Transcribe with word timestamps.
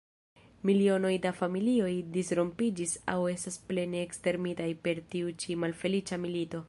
Milionoj 0.67 1.11
da 1.25 1.31
familioj 1.41 1.91
disrompiĝis 2.15 2.95
aŭ 3.13 3.17
estas 3.35 3.59
plene 3.69 4.01
ekstermitaj 4.07 4.71
per 4.89 5.03
tiu 5.13 5.35
ĉi 5.45 5.63
malfeliĉa 5.67 6.21
milito. 6.25 6.59